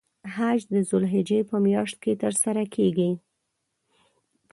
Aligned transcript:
حج 0.35 0.59
د 0.71 0.73
ذوالحجې 0.89 1.39
په 1.49 1.57
میاشت 1.65 1.95
کې 2.03 2.13
تر 2.21 2.33
سره 2.43 2.61
کیږی. 2.75 3.11